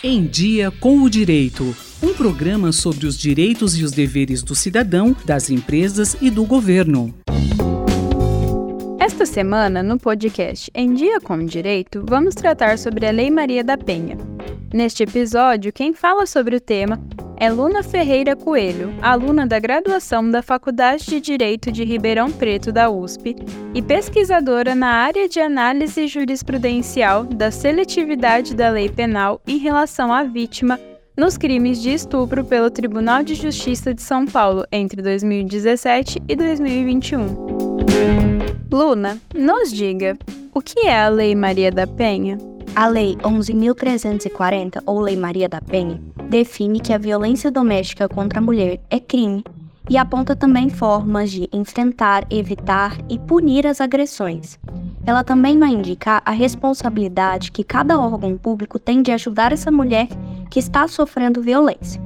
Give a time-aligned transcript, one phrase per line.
[0.00, 1.74] Em Dia com o Direito.
[2.00, 7.12] Um programa sobre os direitos e os deveres do cidadão, das empresas e do governo.
[9.00, 13.64] Esta semana, no podcast Em Dia com o Direito, vamos tratar sobre a Lei Maria
[13.64, 14.16] da Penha.
[14.72, 17.00] Neste episódio, quem fala sobre o tema
[17.40, 22.90] é Luna Ferreira Coelho, aluna da graduação da Faculdade de Direito de Ribeirão Preto da
[22.90, 23.36] USP
[23.72, 30.24] e pesquisadora na área de análise jurisprudencial da seletividade da lei penal em relação à
[30.24, 30.80] vítima
[31.16, 37.68] nos crimes de estupro pelo Tribunal de Justiça de São Paulo entre 2017 e 2021.
[38.70, 40.18] Luna, nos diga,
[40.52, 42.47] o que é a Lei Maria da Penha?
[42.78, 48.40] A Lei 11.340, ou Lei Maria da Penha, define que a violência doméstica contra a
[48.40, 49.42] mulher é crime
[49.90, 54.60] e aponta também formas de enfrentar, evitar e punir as agressões.
[55.04, 60.06] Ela também vai indicar a responsabilidade que cada órgão público tem de ajudar essa mulher
[60.48, 62.00] que está sofrendo violência.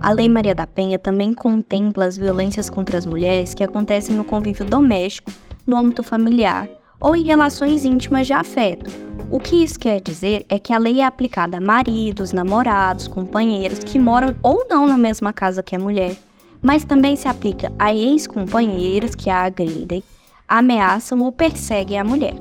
[0.00, 4.24] A Lei Maria da Penha também contempla as violências contra as mulheres que acontecem no
[4.24, 5.30] convívio doméstico,
[5.64, 6.68] no âmbito familiar
[7.00, 8.90] ou em relações íntimas de afeto,
[9.30, 13.80] o que isso quer dizer é que a lei é aplicada a maridos, namorados, companheiros
[13.80, 16.16] que moram ou não na mesma casa que a mulher,
[16.62, 20.02] mas também se aplica a ex-companheiros que a agridem,
[20.46, 22.34] ameaçam ou perseguem a mulher.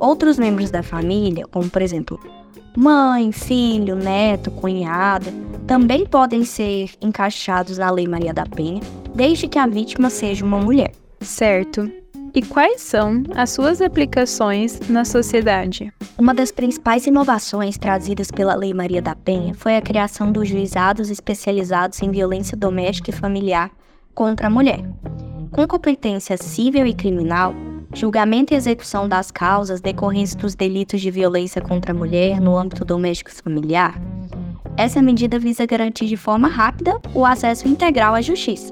[0.00, 2.18] Outros membros da família, como por exemplo
[2.76, 5.32] mãe, filho, neto, cunhada,
[5.66, 8.80] também podem ser encaixados na Lei Maria da Penha,
[9.14, 10.92] desde que a vítima seja uma mulher.
[11.20, 11.90] Certo.
[12.34, 15.92] E quais são as suas aplicações na sociedade?
[16.22, 21.10] Uma das principais inovações trazidas pela Lei Maria da Penha foi a criação dos juizados
[21.10, 23.72] especializados em violência doméstica e familiar
[24.14, 24.88] contra a mulher.
[25.50, 27.52] Com competência civil e criminal,
[27.92, 32.84] julgamento e execução das causas decorrentes dos delitos de violência contra a mulher no âmbito
[32.84, 34.00] doméstico e familiar,
[34.76, 38.70] essa medida visa garantir de forma rápida o acesso integral à justiça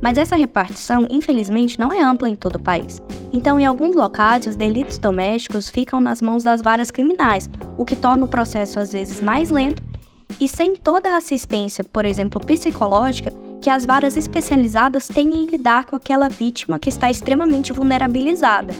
[0.00, 3.02] mas essa repartição, infelizmente, não é ampla em todo o país.
[3.32, 7.96] Então, em alguns locais, os delitos domésticos ficam nas mãos das varas criminais, o que
[7.96, 9.82] torna o processo às vezes mais lento
[10.40, 15.86] e sem toda a assistência, por exemplo, psicológica, que as varas especializadas têm em lidar
[15.86, 18.72] com aquela vítima que está extremamente vulnerabilizada.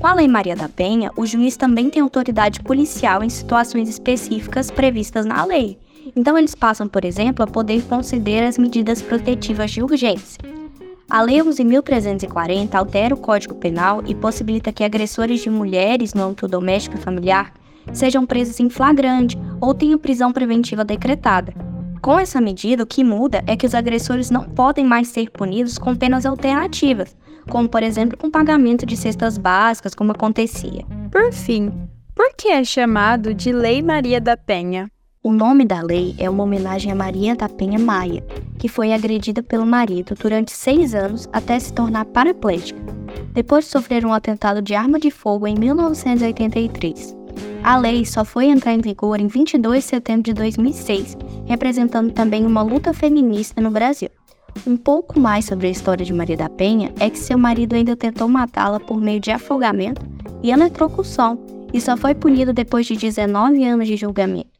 [0.00, 4.70] Com a Lei Maria da Penha, o juiz também tem autoridade policial em situações específicas
[4.70, 5.78] previstas na lei.
[6.16, 10.53] Então, eles passam, por exemplo, a poder conceder as medidas protetivas de urgência.
[11.14, 16.48] A Lei 11.340 altera o Código Penal e possibilita que agressores de mulheres no âmbito
[16.48, 17.54] doméstico e familiar
[17.92, 21.54] sejam presos em flagrante ou tenham prisão preventiva decretada.
[22.02, 25.78] Com essa medida, o que muda é que os agressores não podem mais ser punidos
[25.78, 27.16] com penas alternativas,
[27.48, 30.84] como por exemplo com pagamento de cestas básicas, como acontecia.
[31.12, 31.72] Por fim,
[32.12, 34.90] por que é chamado de Lei Maria da Penha?
[35.26, 38.22] O nome da lei é uma homenagem a Maria da Penha Maia,
[38.58, 42.78] que foi agredida pelo marido durante seis anos até se tornar paraplégica,
[43.32, 47.16] depois de sofrer um atentado de arma de fogo em 1983.
[47.62, 52.44] A lei só foi entrar em vigor em 22 de setembro de 2006, representando também
[52.44, 54.10] uma luta feminista no Brasil.
[54.66, 57.96] Um pouco mais sobre a história de Maria da Penha é que seu marido ainda
[57.96, 60.02] tentou matá-la por meio de afogamento
[60.42, 61.38] e eletrocução,
[61.72, 64.53] e só foi punido depois de 19 anos de julgamento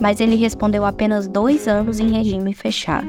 [0.00, 3.08] mas ele respondeu apenas dois anos em regime fechado.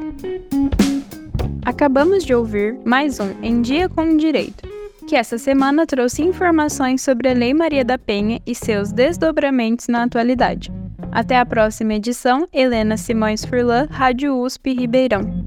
[1.66, 4.68] Acabamos de ouvir mais um Em Dia com o Direito,
[5.08, 10.04] que essa semana trouxe informações sobre a Lei Maria da Penha e seus desdobramentos na
[10.04, 10.72] atualidade.
[11.12, 15.47] Até a próxima edição, Helena Simões Furlan, Rádio USP Ribeirão.